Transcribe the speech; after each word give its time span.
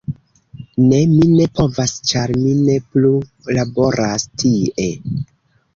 Ne. 0.85 1.01
Mi 1.11 1.25
ne 1.33 1.47
povas 1.59 1.93
ĉar 2.13 2.33
mi 2.47 2.55
ne 2.63 2.79
plu 2.95 3.13
laboras 3.61 4.31
tie. 4.45 4.91